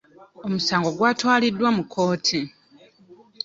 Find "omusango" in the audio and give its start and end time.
0.45-0.89